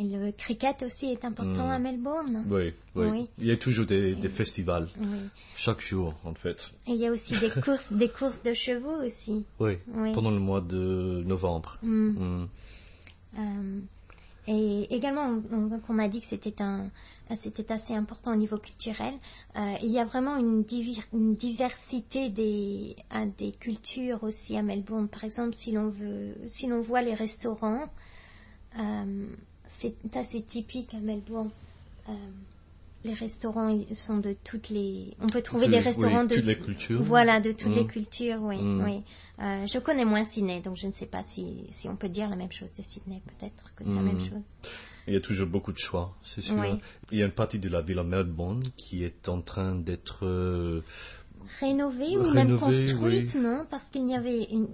et 0.00 0.04
le 0.04 0.30
cricket 0.30 0.84
aussi 0.84 1.06
est 1.06 1.24
important 1.24 1.66
Mm. 1.66 1.70
à 1.72 1.78
Melbourne. 1.80 2.44
Oui, 2.48 2.72
oui, 2.94 3.06
Oui. 3.06 3.26
Il 3.38 3.46
y 3.46 3.50
a 3.50 3.56
toujours 3.56 3.84
des, 3.84 4.14
des 4.14 4.28
festivals, 4.28 4.88
Oui. 5.00 5.18
chaque 5.56 5.80
jour, 5.80 6.14
en 6.24 6.34
fait. 6.34 6.72
Et 6.86 6.92
il 6.92 6.98
y 7.00 7.06
a 7.06 7.10
aussi 7.10 7.36
des 7.36 7.50
courses, 7.64 7.92
des 7.92 8.08
courses 8.08 8.40
de 8.42 8.54
chevaux 8.54 9.04
aussi. 9.04 9.44
Oui, 9.58 9.78
Oui. 9.92 10.12
pendant 10.12 10.30
le 10.30 10.38
mois 10.38 10.60
de 10.60 11.24
novembre. 11.26 11.78
Mm. 11.82 12.10
Mm. 12.10 12.48
Euh, 13.36 13.80
et 14.46 14.94
également, 14.94 15.40
on, 15.52 15.80
on 15.88 15.98
a 15.98 16.08
dit 16.08 16.20
que 16.20 16.26
c'était 16.26 16.62
un, 16.62 16.90
c'était 17.34 17.70
assez 17.72 17.94
important 17.94 18.32
au 18.32 18.36
niveau 18.36 18.56
culturel. 18.56 19.14
Euh, 19.56 19.74
il 19.82 19.90
y 19.90 19.98
a 19.98 20.04
vraiment 20.04 20.36
une, 20.36 20.62
diversité 20.62 22.30
des, 22.30 22.96
des 23.36 23.52
cultures 23.52 24.24
aussi 24.24 24.56
à 24.56 24.62
Melbourne. 24.62 25.08
Par 25.08 25.24
exemple, 25.24 25.54
si 25.54 25.72
l'on 25.72 25.88
veut, 25.88 26.34
si 26.46 26.66
l'on 26.66 26.80
voit 26.80 27.02
les 27.02 27.14
restaurants, 27.14 27.84
euh, 28.78 29.26
c'est 29.66 30.16
assez 30.16 30.42
typique 30.42 30.94
à 30.94 31.00
Melbourne. 31.00 31.50
Les 33.04 33.14
restaurants 33.14 33.78
sont 33.94 34.18
de 34.18 34.34
toutes 34.44 34.70
les. 34.70 35.14
On 35.20 35.26
peut 35.28 35.42
trouver 35.42 35.68
des 35.68 35.78
restaurants 35.78 36.22
oui, 36.22 36.28
de 36.28 36.34
toutes 36.36 36.44
les 36.44 36.58
cultures. 36.58 37.00
Voilà, 37.02 37.40
de 37.40 37.52
toutes 37.52 37.70
Mm. 37.70 37.74
les 37.74 37.86
cultures, 37.86 38.38
oui. 38.42 38.58
Mm. 38.60 38.84
oui. 38.84 39.02
Euh, 39.40 39.66
je 39.66 39.78
connais 39.78 40.04
moins 40.04 40.24
Sydney, 40.24 40.60
donc 40.60 40.76
je 40.76 40.86
ne 40.88 40.92
sais 40.92 41.06
pas 41.06 41.22
si, 41.22 41.66
si 41.70 41.88
on 41.88 41.96
peut 41.96 42.08
dire 42.08 42.28
la 42.28 42.36
même 42.36 42.50
chose 42.52 42.74
de 42.74 42.82
Sydney. 42.82 43.22
Peut-être 43.38 43.72
que 43.76 43.84
c'est 43.84 43.94
la 43.94 44.02
Mm. 44.02 44.04
même 44.06 44.20
chose. 44.20 44.42
Il 45.06 45.14
y 45.14 45.16
a 45.16 45.20
toujours 45.20 45.46
beaucoup 45.48 45.72
de 45.72 45.78
choix, 45.78 46.14
c'est 46.22 46.42
sûr. 46.42 46.56
Oui. 46.58 46.68
Il 47.12 47.18
y 47.18 47.22
a 47.22 47.26
une 47.26 47.32
partie 47.32 47.58
de 47.58 47.68
la 47.68 47.80
ville 47.80 47.98
à 48.00 48.02
Melbourne 48.04 48.62
qui 48.76 49.04
est 49.04 49.28
en 49.28 49.40
train 49.42 49.74
d'être... 49.74 50.26
euh, 50.26 50.82
Rénovée 51.60 52.18
ou 52.18 52.30
même 52.34 52.58
construite, 52.58 53.34
non? 53.36 53.64
Parce 53.70 53.88
qu'il 53.88 54.06
y 54.08 54.14
avait 54.14 54.44
une. 54.50 54.68